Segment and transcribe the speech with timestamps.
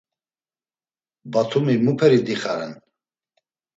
[1.33, 2.73] Batumi muperi dixa ren?